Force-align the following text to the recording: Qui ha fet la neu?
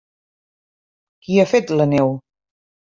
Qui 1.27 1.39
ha 1.43 1.47
fet 1.55 1.77
la 1.79 1.91
neu? 1.95 2.19